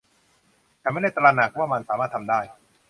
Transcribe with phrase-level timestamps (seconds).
[0.81, 2.39] ฉันไม่ได้ตระหนักว่ามันสามารถทำได้